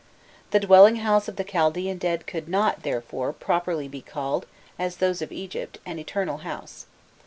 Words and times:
The 0.49 0.59
dwelling 0.59 0.95
house 0.95 1.27
of 1.27 1.35
the 1.35 1.43
Chaldaean 1.43 1.99
dead 1.99 2.25
could 2.25 2.49
not, 2.49 2.81
therefore, 2.81 3.31
properly 3.31 3.87
be 3.87 4.01
called, 4.01 4.47
as 4.79 4.95
those 4.97 5.21
of 5.21 5.31
Egypt, 5.31 5.77
an 5.85 5.99
"eternal 5.99 6.37
house." 6.39 6.87